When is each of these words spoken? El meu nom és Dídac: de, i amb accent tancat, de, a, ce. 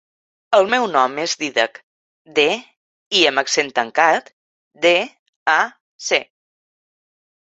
El 0.59 0.69
meu 0.73 0.85
nom 0.93 1.17
és 1.23 1.33
Dídac: 1.41 1.75
de, 2.39 2.45
i 3.19 3.21
amb 3.31 3.41
accent 3.43 3.69
tancat, 3.79 4.33
de, 4.87 4.93
a, 5.57 5.61
ce. 6.07 6.23